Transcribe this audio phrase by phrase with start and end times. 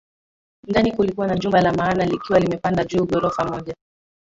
[0.67, 3.75] Ndani kulikuwa na jumba la maana likiwa limepanda juu ghorofa moja